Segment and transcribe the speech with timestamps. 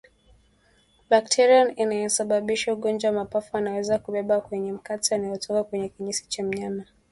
[1.09, 6.83] Bakteria anayesababisha ugonjwa wa mapafu anaweza kubebwa kwenye mate yanayotoka kwenye kinyesi cha mnyama